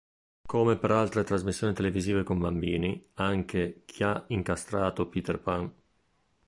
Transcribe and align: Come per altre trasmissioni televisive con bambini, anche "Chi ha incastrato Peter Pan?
Come 0.47 0.77
per 0.79 0.89
altre 0.89 1.23
trasmissioni 1.23 1.75
televisive 1.75 2.23
con 2.23 2.39
bambini, 2.39 3.09
anche 3.17 3.83
"Chi 3.85 4.03
ha 4.03 4.23
incastrato 4.29 5.07
Peter 5.07 5.39
Pan? 5.39 5.71